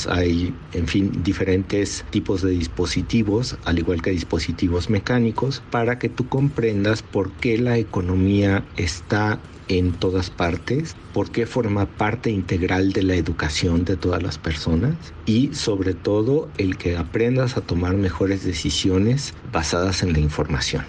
Hay, 0.05 0.53
en 0.73 0.87
fin, 0.87 1.23
diferentes 1.23 2.05
tipos 2.11 2.43
de 2.43 2.51
dispositivos, 2.51 3.57
al 3.65 3.79
igual 3.79 4.01
que 4.01 4.11
dispositivos 4.11 4.89
mecánicos, 4.89 5.63
para 5.71 5.97
que 5.97 6.09
tú 6.09 6.27
comprendas 6.27 7.01
por 7.01 7.31
qué 7.31 7.57
la 7.57 7.77
economía 7.77 8.63
está 8.75 9.39
en 9.67 9.93
todas 9.93 10.29
partes, 10.29 10.95
por 11.13 11.31
qué 11.31 11.45
forma 11.45 11.85
parte 11.85 12.29
integral 12.29 12.93
de 12.93 13.03
la 13.03 13.15
educación 13.15 13.85
de 13.85 13.97
todas 13.97 14.21
las 14.21 14.37
personas 14.37 14.95
y 15.25 15.53
sobre 15.53 15.93
todo 15.93 16.49
el 16.57 16.77
que 16.77 16.97
aprendas 16.97 17.57
a 17.57 17.61
tomar 17.61 17.95
mejores 17.95 18.45
decisiones 18.45 19.33
basadas 19.51 20.03
en 20.03 20.13
la 20.13 20.19
información. 20.19 20.83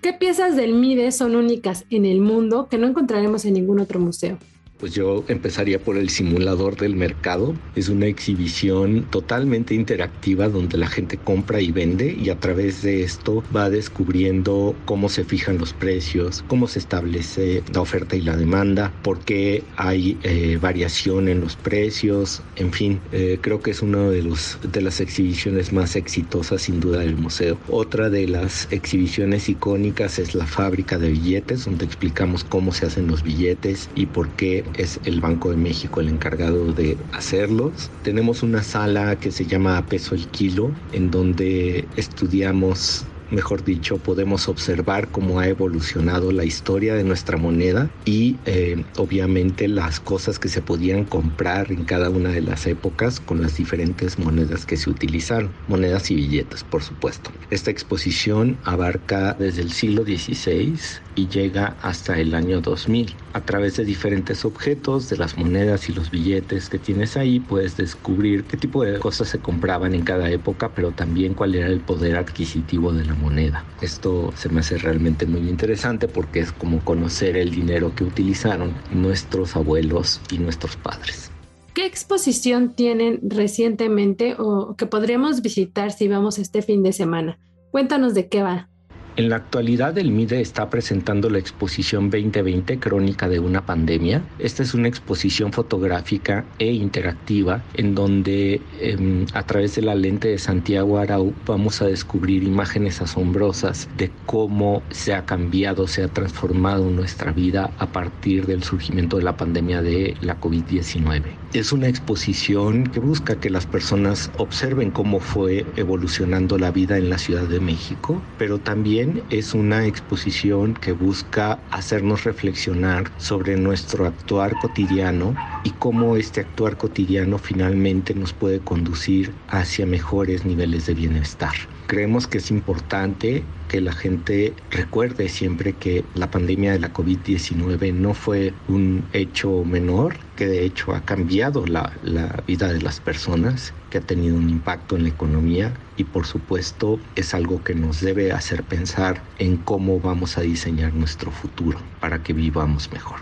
¿Qué 0.00 0.12
piezas 0.12 0.56
del 0.56 0.74
MIDE 0.74 1.10
son 1.10 1.34
únicas 1.34 1.84
en 1.90 2.04
el 2.04 2.20
mundo 2.20 2.68
que 2.70 2.78
no 2.78 2.86
encontraremos 2.86 3.44
en 3.44 3.54
ningún 3.54 3.80
otro 3.80 3.98
museo? 3.98 4.38
Pues 4.78 4.92
yo 4.92 5.24
empezaría 5.28 5.78
por 5.78 5.96
el 5.96 6.10
simulador 6.10 6.76
del 6.76 6.96
mercado. 6.96 7.54
Es 7.74 7.88
una 7.88 8.06
exhibición 8.06 9.06
totalmente 9.10 9.74
interactiva 9.74 10.48
donde 10.50 10.76
la 10.76 10.86
gente 10.86 11.16
compra 11.16 11.62
y 11.62 11.72
vende 11.72 12.12
y 12.12 12.28
a 12.28 12.38
través 12.38 12.82
de 12.82 13.02
esto 13.02 13.42
va 13.54 13.70
descubriendo 13.70 14.76
cómo 14.84 15.08
se 15.08 15.24
fijan 15.24 15.56
los 15.56 15.72
precios, 15.72 16.44
cómo 16.46 16.68
se 16.68 16.78
establece 16.78 17.62
la 17.72 17.80
oferta 17.80 18.16
y 18.16 18.20
la 18.20 18.36
demanda, 18.36 18.92
por 19.02 19.20
qué 19.20 19.64
hay 19.76 20.18
eh, 20.22 20.58
variación 20.60 21.28
en 21.28 21.40
los 21.40 21.56
precios, 21.56 22.42
en 22.56 22.72
fin, 22.72 23.00
eh, 23.12 23.38
creo 23.40 23.60
que 23.60 23.70
es 23.70 23.80
una 23.80 24.10
de, 24.10 24.22
los, 24.22 24.58
de 24.62 24.82
las 24.82 25.00
exhibiciones 25.00 25.72
más 25.72 25.96
exitosas 25.96 26.62
sin 26.62 26.80
duda 26.80 27.00
del 27.00 27.16
museo. 27.16 27.58
Otra 27.68 28.10
de 28.10 28.28
las 28.28 28.68
exhibiciones 28.70 29.48
icónicas 29.48 30.18
es 30.18 30.34
la 30.34 30.46
fábrica 30.46 30.98
de 30.98 31.10
billetes, 31.10 31.64
donde 31.64 31.86
explicamos 31.86 32.44
cómo 32.44 32.72
se 32.72 32.84
hacen 32.84 33.06
los 33.06 33.22
billetes 33.22 33.88
y 33.94 34.04
por 34.06 34.28
qué 34.30 34.65
es 34.74 35.00
el 35.04 35.20
Banco 35.20 35.50
de 35.50 35.56
México 35.56 36.00
el 36.00 36.08
encargado 36.08 36.72
de 36.72 36.96
hacerlos. 37.12 37.90
Tenemos 38.02 38.42
una 38.42 38.62
sala 38.62 39.16
que 39.16 39.30
se 39.30 39.46
llama 39.46 39.84
Peso 39.86 40.14
el 40.14 40.26
Kilo, 40.28 40.70
en 40.92 41.10
donde 41.10 41.86
estudiamos 41.96 43.06
mejor 43.30 43.64
dicho, 43.64 43.98
podemos 43.98 44.48
observar 44.48 45.08
cómo 45.08 45.40
ha 45.40 45.48
evolucionado 45.48 46.32
la 46.32 46.44
historia 46.44 46.94
de 46.94 47.04
nuestra 47.04 47.36
moneda 47.36 47.90
y 48.04 48.36
eh, 48.46 48.84
obviamente 48.96 49.68
las 49.68 50.00
cosas 50.00 50.38
que 50.38 50.48
se 50.48 50.62
podían 50.62 51.04
comprar 51.04 51.72
en 51.72 51.84
cada 51.84 52.10
una 52.10 52.30
de 52.30 52.40
las 52.40 52.66
épocas 52.66 53.20
con 53.20 53.42
las 53.42 53.56
diferentes 53.56 54.18
monedas 54.18 54.66
que 54.66 54.76
se 54.76 54.90
utilizaron, 54.90 55.50
monedas 55.68 56.10
y 56.10 56.14
billetes, 56.14 56.64
por 56.64 56.82
supuesto. 56.82 57.30
Esta 57.50 57.70
exposición 57.70 58.58
abarca 58.64 59.34
desde 59.34 59.62
el 59.62 59.72
siglo 59.72 60.04
XVI 60.04 60.78
y 61.14 61.28
llega 61.28 61.76
hasta 61.82 62.18
el 62.20 62.34
año 62.34 62.60
2000. 62.60 63.14
A 63.36 63.42
través 63.42 63.76
de 63.76 63.84
diferentes 63.84 64.46
objetos, 64.46 65.10
de 65.10 65.18
las 65.18 65.36
monedas 65.36 65.90
y 65.90 65.92
los 65.92 66.10
billetes 66.10 66.70
que 66.70 66.78
tienes 66.78 67.18
ahí, 67.18 67.38
puedes 67.38 67.76
descubrir 67.76 68.44
qué 68.44 68.56
tipo 68.56 68.82
de 68.82 68.98
cosas 68.98 69.28
se 69.28 69.40
compraban 69.40 69.94
en 69.94 70.04
cada 70.04 70.30
época, 70.30 70.70
pero 70.74 70.92
también 70.92 71.34
cuál 71.34 71.54
era 71.54 71.66
el 71.66 71.80
poder 71.80 72.16
adquisitivo 72.16 72.94
de 72.94 73.04
la 73.04 73.14
moneda. 73.14 73.62
Esto 73.82 74.32
se 74.34 74.48
me 74.48 74.60
hace 74.60 74.78
realmente 74.78 75.26
muy 75.26 75.50
interesante 75.50 76.08
porque 76.08 76.40
es 76.40 76.50
como 76.50 76.82
conocer 76.82 77.36
el 77.36 77.50
dinero 77.50 77.94
que 77.94 78.04
utilizaron 78.04 78.72
nuestros 78.90 79.54
abuelos 79.54 80.22
y 80.32 80.38
nuestros 80.38 80.76
padres. 80.76 81.30
¿Qué 81.74 81.84
exposición 81.84 82.72
tienen 82.72 83.20
recientemente 83.22 84.34
o 84.38 84.76
que 84.76 84.86
podríamos 84.86 85.42
visitar 85.42 85.92
si 85.92 86.08
vamos 86.08 86.38
este 86.38 86.62
fin 86.62 86.82
de 86.82 86.94
semana? 86.94 87.38
Cuéntanos 87.70 88.14
de 88.14 88.30
qué 88.30 88.42
va. 88.42 88.70
En 89.16 89.30
la 89.30 89.36
actualidad 89.36 89.96
el 89.96 90.10
MIDE 90.10 90.42
está 90.42 90.68
presentando 90.68 91.30
la 91.30 91.38
exposición 91.38 92.10
2020 92.10 92.78
Crónica 92.78 93.30
de 93.30 93.38
una 93.38 93.64
pandemia. 93.64 94.22
Esta 94.38 94.62
es 94.62 94.74
una 94.74 94.88
exposición 94.88 95.54
fotográfica 95.54 96.44
e 96.58 96.70
interactiva 96.70 97.64
en 97.72 97.94
donde 97.94 98.60
em, 98.78 99.24
a 99.32 99.42
través 99.44 99.74
de 99.74 99.80
la 99.80 99.94
lente 99.94 100.28
de 100.28 100.38
Santiago 100.38 100.98
Arau 100.98 101.32
vamos 101.46 101.80
a 101.80 101.86
descubrir 101.86 102.42
imágenes 102.42 103.00
asombrosas 103.00 103.88
de 103.96 104.10
cómo 104.26 104.82
se 104.90 105.14
ha 105.14 105.24
cambiado, 105.24 105.86
se 105.86 106.02
ha 106.02 106.08
transformado 106.08 106.90
nuestra 106.90 107.32
vida 107.32 107.70
a 107.78 107.86
partir 107.86 108.44
del 108.44 108.64
surgimiento 108.64 109.16
de 109.16 109.22
la 109.22 109.38
pandemia 109.38 109.80
de 109.80 110.14
la 110.20 110.38
COVID-19. 110.38 111.22
Es 111.56 111.72
una 111.72 111.88
exposición 111.88 112.84
que 112.84 113.00
busca 113.00 113.40
que 113.40 113.48
las 113.48 113.64
personas 113.64 114.30
observen 114.36 114.90
cómo 114.90 115.20
fue 115.20 115.64
evolucionando 115.76 116.58
la 116.58 116.70
vida 116.70 116.98
en 116.98 117.08
la 117.08 117.16
Ciudad 117.16 117.44
de 117.44 117.60
México, 117.60 118.22
pero 118.36 118.58
también 118.58 119.22
es 119.30 119.54
una 119.54 119.86
exposición 119.86 120.74
que 120.74 120.92
busca 120.92 121.58
hacernos 121.70 122.24
reflexionar 122.24 123.10
sobre 123.16 123.56
nuestro 123.56 124.04
actuar 124.04 124.52
cotidiano 124.60 125.34
y 125.64 125.70
cómo 125.70 126.18
este 126.18 126.42
actuar 126.42 126.76
cotidiano 126.76 127.38
finalmente 127.38 128.14
nos 128.14 128.34
puede 128.34 128.60
conducir 128.60 129.32
hacia 129.48 129.86
mejores 129.86 130.44
niveles 130.44 130.84
de 130.84 130.92
bienestar. 130.92 131.54
Creemos 131.86 132.26
que 132.26 132.38
es 132.38 132.50
importante 132.50 133.44
que 133.68 133.80
la 133.80 133.92
gente 133.92 134.54
recuerde 134.70 135.28
siempre 135.28 135.72
que 135.72 136.04
la 136.14 136.30
pandemia 136.30 136.72
de 136.72 136.80
la 136.80 136.92
COVID-19 136.92 137.92
no 137.94 138.12
fue 138.12 138.52
un 138.68 139.04
hecho 139.12 139.64
menor, 139.64 140.16
que 140.34 140.46
de 140.46 140.64
hecho 140.64 140.94
ha 140.94 141.02
cambiado 141.02 141.64
la, 141.64 141.92
la, 142.02 142.42
vida 142.46 142.72
de 142.72 142.82
las 142.82 142.98
personas, 143.00 143.72
que 143.90 143.98
ha 143.98 144.00
tenido 144.00 144.36
un 144.36 144.50
impacto 144.50 144.96
en 144.96 145.04
la 145.04 145.10
economía 145.10 145.72
y 145.96 146.04
por 146.04 146.26
supuesto 146.26 146.98
es 147.14 147.34
algo 147.34 147.62
que 147.62 147.74
nos 147.74 148.00
debe 148.00 148.32
hacer 148.32 148.64
pensar 148.64 149.22
en 149.38 149.56
cómo 149.56 150.00
vamos 150.00 150.38
a 150.38 150.40
diseñar 150.40 150.92
nuestro 150.92 151.30
futuro 151.30 151.78
para 152.00 152.22
que 152.22 152.32
vivamos 152.32 152.90
mejor. 152.92 153.20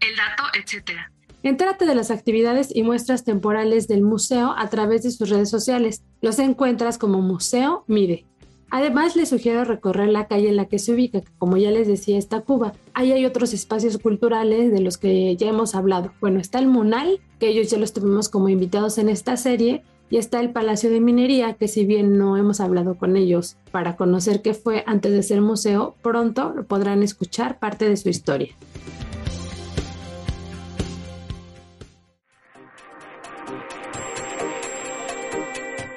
El 0.00 0.16
dato, 0.16 0.44
etcétera. 0.56 1.10
Entérate 1.44 1.84
de 1.84 1.94
las 1.94 2.10
actividades 2.10 2.74
y 2.74 2.82
muestras 2.82 3.22
temporales 3.22 3.86
del 3.86 4.00
museo 4.02 4.54
a 4.56 4.70
través 4.70 5.02
de 5.02 5.10
sus 5.10 5.28
redes 5.28 5.50
sociales. 5.50 6.02
Los 6.24 6.38
encuentras 6.38 6.96
como 6.96 7.20
Museo 7.20 7.84
Mide. 7.86 8.24
Además, 8.70 9.14
les 9.14 9.28
sugiero 9.28 9.62
recorrer 9.64 10.08
la 10.08 10.26
calle 10.26 10.48
en 10.48 10.56
la 10.56 10.64
que 10.64 10.78
se 10.78 10.94
ubica, 10.94 11.20
que 11.20 11.30
como 11.36 11.58
ya 11.58 11.70
les 11.70 11.86
decía, 11.86 12.16
está 12.16 12.40
Cuba. 12.40 12.72
Ahí 12.94 13.12
hay 13.12 13.26
otros 13.26 13.52
espacios 13.52 13.98
culturales 13.98 14.72
de 14.72 14.80
los 14.80 14.96
que 14.96 15.36
ya 15.36 15.48
hemos 15.48 15.74
hablado. 15.74 16.12
Bueno, 16.22 16.40
está 16.40 16.60
el 16.60 16.66
Munal, 16.66 17.20
que 17.38 17.48
ellos 17.48 17.70
ya 17.70 17.76
los 17.76 17.92
tuvimos 17.92 18.30
como 18.30 18.48
invitados 18.48 18.96
en 18.96 19.10
esta 19.10 19.36
serie, 19.36 19.82
y 20.08 20.16
está 20.16 20.40
el 20.40 20.48
Palacio 20.48 20.88
de 20.88 21.00
Minería, 21.00 21.52
que 21.52 21.68
si 21.68 21.84
bien 21.84 22.16
no 22.16 22.38
hemos 22.38 22.58
hablado 22.60 22.96
con 22.96 23.18
ellos 23.18 23.58
para 23.70 23.96
conocer 23.96 24.40
qué 24.40 24.54
fue 24.54 24.82
antes 24.86 25.12
de 25.12 25.22
ser 25.22 25.42
museo, 25.42 25.94
pronto 26.00 26.54
podrán 26.66 27.02
escuchar 27.02 27.58
parte 27.58 27.86
de 27.86 27.98
su 27.98 28.08
historia. 28.08 28.54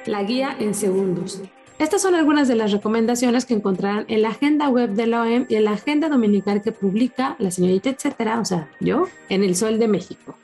La 0.08 0.22
guía 0.22 0.56
en 0.58 0.74
segundos. 0.74 1.42
Estas 1.78 2.02
son 2.02 2.16
algunas 2.16 2.48
de 2.48 2.56
las 2.56 2.72
recomendaciones 2.72 3.44
que 3.44 3.54
encontrarán 3.54 4.04
en 4.08 4.22
la 4.22 4.30
agenda 4.30 4.68
web 4.68 4.90
de 4.90 5.06
la 5.06 5.22
OEM 5.22 5.46
y 5.48 5.54
en 5.54 5.64
la 5.64 5.72
agenda 5.72 6.08
dominical 6.08 6.60
que 6.60 6.72
publica 6.72 7.36
la 7.38 7.52
señorita 7.52 7.90
etcétera, 7.90 8.40
o 8.40 8.44
sea, 8.44 8.68
yo, 8.80 9.06
en 9.28 9.44
El 9.44 9.54
Sol 9.54 9.78
de 9.78 9.86
México. 9.86 10.34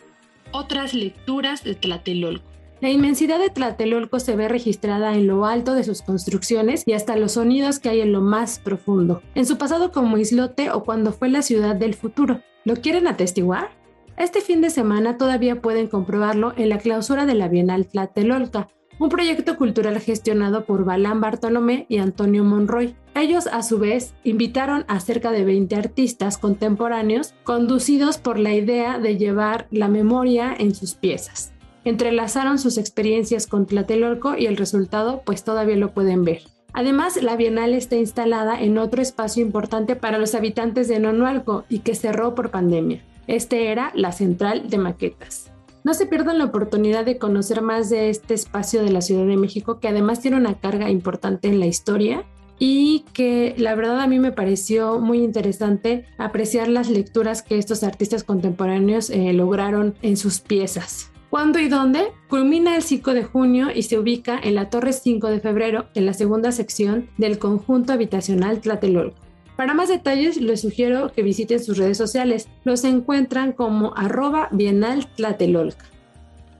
Otras 0.52 0.94
lecturas 0.94 1.64
de 1.64 1.74
Tlatelolco. 1.74 2.44
La 2.80 2.90
inmensidad 2.90 3.40
de 3.40 3.50
Tlatelolco 3.50 4.20
se 4.20 4.36
ve 4.36 4.46
registrada 4.46 5.14
en 5.14 5.26
lo 5.26 5.46
alto 5.46 5.74
de 5.74 5.82
sus 5.82 6.02
construcciones 6.02 6.84
y 6.86 6.92
hasta 6.92 7.16
los 7.16 7.32
sonidos 7.32 7.78
que 7.80 7.88
hay 7.88 8.00
en 8.00 8.12
lo 8.12 8.20
más 8.20 8.58
profundo, 8.58 9.22
en 9.34 9.46
su 9.46 9.58
pasado 9.58 9.90
como 9.90 10.18
islote 10.18 10.70
o 10.70 10.84
cuando 10.84 11.12
fue 11.12 11.30
la 11.30 11.42
ciudad 11.42 11.74
del 11.74 11.94
futuro. 11.94 12.42
¿Lo 12.64 12.76
quieren 12.76 13.08
atestiguar? 13.08 13.70
Este 14.16 14.40
fin 14.40 14.60
de 14.60 14.70
semana 14.70 15.18
todavía 15.18 15.60
pueden 15.60 15.88
comprobarlo 15.88 16.52
en 16.56 16.68
la 16.68 16.78
clausura 16.78 17.26
de 17.26 17.34
la 17.34 17.48
Bienal 17.48 17.86
Tlatelolca, 17.86 18.68
un 18.98 19.08
proyecto 19.08 19.56
cultural 19.56 19.98
gestionado 20.00 20.64
por 20.64 20.84
Balán 20.84 21.20
Bartolomé 21.20 21.86
y 21.88 21.98
Antonio 21.98 22.44
Monroy. 22.44 22.94
Ellos, 23.14 23.46
a 23.46 23.62
su 23.62 23.78
vez, 23.78 24.14
invitaron 24.24 24.84
a 24.88 25.00
cerca 25.00 25.30
de 25.30 25.44
20 25.44 25.76
artistas 25.76 26.38
contemporáneos, 26.38 27.34
conducidos 27.44 28.18
por 28.18 28.38
la 28.38 28.54
idea 28.54 28.98
de 28.98 29.16
llevar 29.16 29.66
la 29.70 29.88
memoria 29.88 30.54
en 30.56 30.74
sus 30.74 30.94
piezas. 30.94 31.52
Entrelazaron 31.84 32.58
sus 32.58 32.78
experiencias 32.78 33.46
con 33.46 33.66
Tlatelolco 33.66 34.36
y 34.36 34.46
el 34.46 34.56
resultado, 34.56 35.22
pues 35.24 35.44
todavía 35.44 35.76
lo 35.76 35.92
pueden 35.92 36.24
ver. 36.24 36.42
Además, 36.72 37.22
la 37.22 37.36
Bienal 37.36 37.72
está 37.72 37.94
instalada 37.96 38.60
en 38.60 38.78
otro 38.78 39.00
espacio 39.00 39.42
importante 39.42 39.94
para 39.94 40.18
los 40.18 40.34
habitantes 40.34 40.88
de 40.88 40.98
Nonualco 40.98 41.64
y 41.68 41.80
que 41.80 41.94
cerró 41.94 42.34
por 42.34 42.50
pandemia. 42.50 43.04
Este 43.28 43.70
era 43.70 43.92
la 43.94 44.10
Central 44.10 44.68
de 44.68 44.78
Maquetas. 44.78 45.53
No 45.84 45.92
se 45.92 46.06
pierdan 46.06 46.38
la 46.38 46.46
oportunidad 46.46 47.04
de 47.04 47.18
conocer 47.18 47.60
más 47.60 47.90
de 47.90 48.08
este 48.08 48.32
espacio 48.32 48.82
de 48.82 48.90
la 48.90 49.02
Ciudad 49.02 49.26
de 49.26 49.36
México, 49.36 49.80
que 49.80 49.88
además 49.88 50.20
tiene 50.20 50.38
una 50.38 50.54
carga 50.54 50.88
importante 50.88 51.48
en 51.48 51.60
la 51.60 51.66
historia 51.66 52.24
y 52.58 53.04
que 53.12 53.54
la 53.58 53.74
verdad 53.74 54.00
a 54.00 54.06
mí 54.06 54.18
me 54.18 54.32
pareció 54.32 54.98
muy 54.98 55.18
interesante 55.22 56.06
apreciar 56.16 56.68
las 56.68 56.88
lecturas 56.88 57.42
que 57.42 57.58
estos 57.58 57.82
artistas 57.82 58.24
contemporáneos 58.24 59.10
eh, 59.10 59.34
lograron 59.34 59.94
en 60.00 60.16
sus 60.16 60.40
piezas. 60.40 61.10
¿Cuándo 61.28 61.58
y 61.58 61.68
dónde? 61.68 62.12
Culmina 62.30 62.76
el 62.76 62.82
5 62.82 63.12
de 63.12 63.24
junio 63.24 63.68
y 63.74 63.82
se 63.82 63.98
ubica 63.98 64.40
en 64.42 64.54
la 64.54 64.70
Torre 64.70 64.94
5 64.94 65.28
de 65.28 65.40
febrero, 65.40 65.86
en 65.94 66.06
la 66.06 66.14
segunda 66.14 66.50
sección 66.52 67.10
del 67.18 67.38
conjunto 67.38 67.92
habitacional 67.92 68.60
Tlatelolco. 68.60 69.23
Para 69.56 69.74
más 69.74 69.88
detalles, 69.88 70.40
les 70.40 70.62
sugiero 70.62 71.12
que 71.12 71.22
visiten 71.22 71.62
sus 71.62 71.78
redes 71.78 71.96
sociales. 71.96 72.48
Los 72.64 72.84
encuentran 72.84 73.52
como 73.52 73.94
arroba 73.96 74.48
Bienal 74.50 75.06
Tlatelolca. 75.14 75.84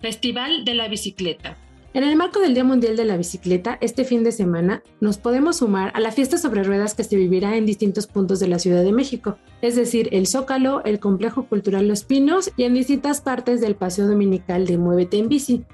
Festival 0.00 0.64
de 0.64 0.74
la 0.74 0.88
Bicicleta. 0.88 1.56
En 1.92 2.02
el 2.02 2.16
marco 2.16 2.40
del 2.40 2.54
Día 2.54 2.64
Mundial 2.64 2.96
de 2.96 3.04
la 3.04 3.16
Bicicleta, 3.16 3.78
este 3.80 4.04
fin 4.04 4.24
de 4.24 4.32
semana 4.32 4.82
nos 5.00 5.16
podemos 5.16 5.58
sumar 5.58 5.92
a 5.94 6.00
la 6.00 6.10
fiesta 6.10 6.38
sobre 6.38 6.64
ruedas 6.64 6.94
que 6.94 7.04
se 7.04 7.14
vivirá 7.14 7.56
en 7.56 7.66
distintos 7.66 8.08
puntos 8.08 8.40
de 8.40 8.48
la 8.48 8.58
Ciudad 8.58 8.82
de 8.82 8.92
México, 8.92 9.38
es 9.62 9.76
decir, 9.76 10.08
el 10.10 10.26
Zócalo, 10.26 10.82
el 10.84 10.98
Complejo 10.98 11.46
Cultural 11.46 11.86
Los 11.86 12.02
Pinos 12.02 12.50
y 12.56 12.64
en 12.64 12.74
distintas 12.74 13.20
partes 13.20 13.60
del 13.60 13.76
Paseo 13.76 14.08
Dominical 14.08 14.66
de 14.66 14.76
Muévete 14.76 15.18
en 15.18 15.28
Bici. 15.28 15.64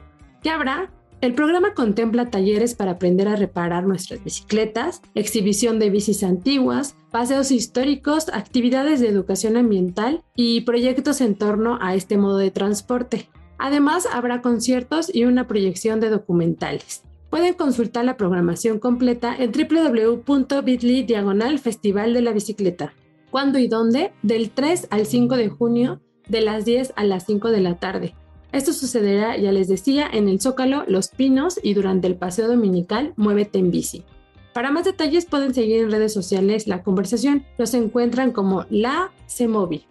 ¿Qué 0.43 0.51
habrá? 0.51 0.91
El 1.21 1.35
programa 1.35 1.75
contempla 1.75 2.31
talleres 2.31 2.75
para 2.75 2.93
aprender 2.93 3.29
a 3.29 3.37
reparar 3.37 3.87
nuestras 3.87 4.25
bicicletas, 4.25 5.03
exhibición 5.15 5.79
de 5.79 5.91
bicis 5.91 6.23
antiguas, 6.23 6.97
paseos 7.11 7.51
históricos, 7.51 8.31
actividades 8.33 9.01
de 9.01 9.09
educación 9.09 9.59
ambiental 9.59 10.25
y 10.35 10.63
proyectos 10.63 11.21
en 11.21 11.35
torno 11.35 11.79
a 11.83 11.95
este 11.95 12.17
modo 12.17 12.39
de 12.39 12.51
transporte. 12.51 13.29
Además, 13.59 14.09
habrá 14.11 14.41
conciertos 14.41 15.15
y 15.15 15.25
una 15.25 15.47
proyección 15.47 16.01
de 16.01 16.09
documentales. 16.09 17.03
Pueden 17.29 17.53
consultar 17.53 18.07
la 18.07 18.17
programación 18.17 18.79
completa 18.79 19.37
en 19.39 19.53
www.bit.ly 19.53 21.03
diagonal 21.03 21.59
Festival 21.59 22.15
de 22.15 22.23
la 22.23 22.33
Bicicleta. 22.33 22.95
¿Cuándo 23.31 23.59
y 23.59 23.69
dónde? 23.69 24.13
Del 24.23 24.51
3 24.51 24.89
al 24.91 25.05
5 25.05 25.37
de 25.37 25.51
junio, 25.51 26.01
de 26.29 26.41
las 26.41 26.65
10 26.65 26.95
a 26.97 27.05
las 27.05 27.27
5 27.27 27.51
de 27.51 27.61
la 27.61 27.79
tarde. 27.79 28.15
Esto 28.53 28.73
sucederá, 28.73 29.37
ya 29.37 29.53
les 29.53 29.69
decía, 29.69 30.09
en 30.13 30.29
el 30.29 30.41
Zócalo, 30.41 30.85
Los 30.89 31.09
Pinos 31.09 31.61
y 31.63 31.75
durante 31.75 32.09
el 32.09 32.17
paseo 32.17 32.49
dominical 32.49 33.13
Muévete 33.17 33.59
en 33.59 33.71
bici. 33.71 34.05
Para 34.53 34.73
más 34.73 34.85
detalles 34.85 35.27
pueden 35.27 35.55
seguir 35.55 35.83
en 35.83 35.91
redes 35.93 36.13
sociales 36.13 36.67
la 36.67 36.83
conversación. 36.83 37.45
Los 37.57 37.75
encuentran 37.75 38.33
como 38.33 38.67
La 38.69 39.13
Semovi. 39.27 39.85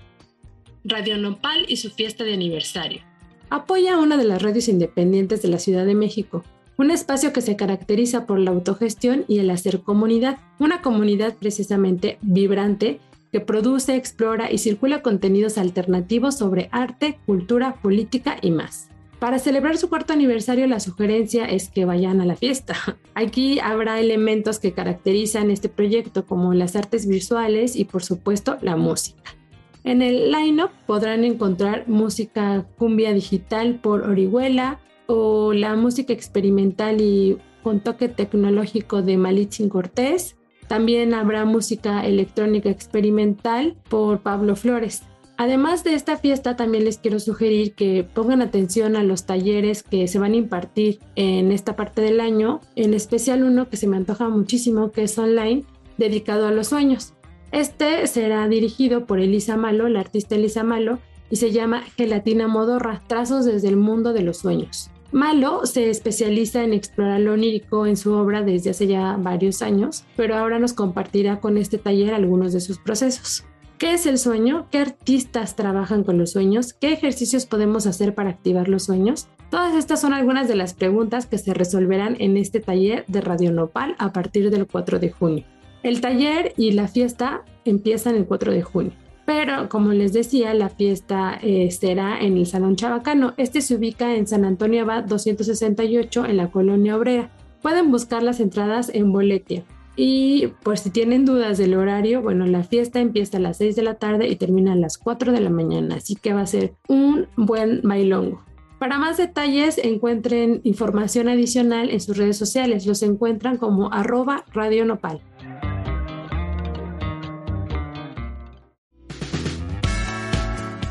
Radio 0.84 1.18
Nopal 1.18 1.66
y 1.68 1.78
su 1.78 1.90
fiesta 1.90 2.24
de 2.24 2.34
aniversario. 2.34 3.02
Apoya 3.50 3.98
una 3.98 4.18
de 4.18 4.26
las 4.26 4.42
radios 4.42 4.68
independientes 4.68 5.42
de 5.42 5.48
la 5.48 5.60
Ciudad 5.60 5.86
de 5.86 5.96
México, 5.96 6.44
un 6.78 6.92
espacio 6.92 7.34
que 7.34 7.42
se 7.42 7.56
caracteriza 7.56 8.26
por 8.26 8.40
la 8.40 8.52
autogestión 8.52 9.26
y 9.28 9.40
el 9.40 9.50
hacer 9.50 9.82
comunidad, 9.82 10.38
una 10.60 10.82
comunidad 10.82 11.36
precisamente 11.36 12.18
vibrante 12.22 13.00
que 13.32 13.40
produce, 13.40 13.96
explora 13.96 14.52
y 14.52 14.58
circula 14.58 15.02
contenidos 15.02 15.58
alternativos 15.58 16.38
sobre 16.38 16.70
arte, 16.72 17.20
cultura, 17.26 17.76
política 17.76 18.38
y 18.42 18.52
más. 18.52 18.90
Para 19.20 19.38
celebrar 19.38 19.78
su 19.78 19.90
cuarto 19.90 20.14
aniversario, 20.14 20.66
la 20.68 20.80
sugerencia 20.80 21.46
es 21.46 21.70
que 21.70 21.84
vayan 21.84 22.22
a 22.22 22.26
la 22.26 22.38
fiesta. 22.38 22.76
Aquí 23.16 23.60
habrá 23.60 24.00
elementos 24.00 24.60
que 24.60 24.72
caracterizan 24.72 25.52
este 25.52 25.68
proyecto, 25.68 26.26
como 26.26 26.54
las 26.54 26.78
artes 26.78 27.06
visuales 27.06 27.76
y, 27.76 27.84
por 27.84 28.02
supuesto, 28.02 28.58
la 28.62 28.78
música. 28.78 29.36
En 29.84 30.02
el 30.02 30.32
line-up 30.32 30.72
podrán 30.86 31.24
encontrar 31.24 31.88
música 31.88 32.66
cumbia 32.78 33.14
digital 33.14 33.80
por 33.82 34.04
Orihuela 34.04 34.80
o 35.08 35.54
la 35.54 35.76
música 35.76 36.14
experimental 36.14 37.02
y 37.02 37.38
con 37.64 37.82
toque 37.82 38.08
tecnológico 38.08 39.02
de 39.02 39.18
Malitzin 39.18 39.68
Cortés, 39.68 40.38
también 40.70 41.16
habrá 41.16 41.46
música 41.46 42.06
electrónica 42.06 42.70
experimental 42.70 43.76
por 43.90 44.20
Pablo 44.20 44.56
Flores. 44.56 45.02
Además 45.36 45.84
de 45.84 45.96
esta 45.96 46.16
fiesta, 46.16 46.56
también 46.56 46.86
les 46.86 47.00
quiero 47.00 47.20
sugerir 47.20 47.74
que 47.74 48.04
pongan 48.04 48.44
atención 48.44 48.96
a 48.96 49.04
los 49.04 49.26
talleres 49.26 49.82
que 49.82 50.08
se 50.08 50.20
van 50.20 50.34
a 50.34 50.38
impartir 50.38 51.00
en 51.16 51.52
esta 51.52 51.76
parte 51.76 52.02
del 52.02 52.20
año, 52.20 52.62
en 52.76 52.94
especial 52.94 53.44
uno 53.44 53.68
que 53.68 53.78
se 53.78 53.88
me 53.88 53.98
antoja 53.98 54.30
muchísimo, 54.30 54.92
que 54.92 55.04
es 55.04 55.18
online, 55.18 55.64
dedicado 55.98 56.46
a 56.46 56.52
los 56.52 56.68
sueños. 56.68 57.14
Este 57.52 58.06
será 58.06 58.48
dirigido 58.48 59.08
por 59.08 59.20
Elisa 59.20 59.58
Malo, 59.58 59.90
la 59.90 60.02
artista 60.02 60.36
Elisa 60.36 60.64
Malo, 60.64 61.00
y 61.32 61.38
se 61.38 61.52
llama 61.52 61.82
Gelatina 61.98 62.48
Modorra, 62.48 63.02
Trazos 63.08 63.46
desde 63.46 63.70
el 63.70 63.78
Mundo 63.78 64.14
de 64.14 64.22
los 64.22 64.38
Sueños. 64.38 64.92
Malo 65.12 65.66
se 65.66 65.90
especializa 65.90 66.64
en 66.64 66.74
explorar 66.74 67.20
lo 67.22 67.34
onírico 67.34 67.88
en 67.88 67.98
su 67.98 68.14
obra 68.14 68.44
desde 68.44 68.70
hace 68.70 68.86
ya 68.86 69.18
varios 69.18 69.64
años, 69.64 70.04
pero 70.16 70.36
ahora 70.36 70.60
nos 70.60 70.74
compartirá 70.74 71.40
con 71.40 71.58
este 71.58 71.80
taller 71.80 72.14
algunos 72.14 72.54
de 72.54 72.62
sus 72.62 72.78
procesos. 72.78 73.44
¿Qué 73.80 73.94
es 73.94 74.06
el 74.06 74.20
sueño? 74.20 74.68
¿Qué 74.72 74.78
artistas 74.78 75.56
trabajan 75.56 76.04
con 76.04 76.18
los 76.18 76.32
sueños? 76.32 76.74
¿Qué 76.74 76.92
ejercicios 76.92 77.46
podemos 77.46 77.88
hacer 77.88 78.14
para 78.14 78.30
activar 78.30 78.68
los 78.68 78.84
sueños? 78.84 79.30
Todas 79.50 79.74
estas 79.74 80.02
son 80.02 80.14
algunas 80.14 80.48
de 80.48 80.56
las 80.56 80.74
preguntas 80.74 81.26
que 81.26 81.38
se 81.38 81.54
resolverán 81.54 82.18
en 82.20 82.38
este 82.38 82.60
taller 82.60 83.06
de 83.08 83.22
Radio 83.22 83.52
Nopal 83.52 83.96
a 83.98 84.14
partir 84.14 84.52
del 84.52 84.68
4 84.68 85.00
de 85.00 85.12
junio. 85.12 85.46
El 85.82 86.02
taller 86.02 86.54
y 86.58 86.74
la 86.74 86.88
fiesta 86.88 87.46
empiezan 87.66 88.16
el 88.16 88.26
4 88.26 88.52
de 88.52 88.62
junio. 88.62 88.92
Pero 89.30 89.70
como 89.70 89.94
les 89.94 90.12
decía, 90.12 90.56
la 90.56 90.70
fiesta 90.70 91.38
eh, 91.44 91.70
será 91.70 92.20
en 92.20 92.36
el 92.36 92.48
Salón 92.48 92.76
Chabacano. 92.76 93.36
Este 93.38 93.62
se 93.62 93.76
ubica 93.76 94.16
en 94.16 94.26
San 94.26 94.44
Antonio 94.44 94.82
Abad 94.82 95.04
268 95.04 96.26
en 96.26 96.36
la 96.36 96.50
colonia 96.50 96.98
obrera. 96.98 97.30
Pueden 97.62 97.92
buscar 97.92 98.24
las 98.24 98.40
entradas 98.40 98.90
en 98.92 99.12
Boletia. 99.12 99.64
Y 99.96 100.48
por 100.64 100.80
si 100.80 100.90
tienen 100.90 101.26
dudas 101.26 101.60
del 101.60 101.76
horario, 101.76 102.24
bueno, 102.24 102.48
la 102.48 102.64
fiesta 102.64 103.02
empieza 103.02 103.38
a 103.38 103.42
las 103.42 103.58
6 103.58 103.76
de 103.76 103.84
la 103.84 104.00
tarde 104.00 104.28
y 104.28 104.36
termina 104.36 104.74
a 104.74 104.76
las 104.76 104.98
4 104.98 105.32
de 105.32 105.42
la 105.42 105.52
mañana, 105.52 105.98
así 105.98 106.16
que 106.16 106.34
va 106.34 106.42
a 106.42 106.48
ser 106.48 106.74
un 106.88 107.28
buen 107.38 107.82
bailongo. 107.84 108.44
Para 108.80 108.98
más 108.98 109.18
detalles, 109.18 109.78
encuentren 109.78 110.62
información 110.64 111.30
adicional 111.30 111.92
en 111.92 112.02
sus 112.02 112.18
redes 112.18 112.38
sociales. 112.38 112.88
Los 112.88 113.04
encuentran 113.04 113.58
como 113.58 113.94
arroba 113.94 114.44
Radio 114.54 114.86
Nopal. 114.86 115.22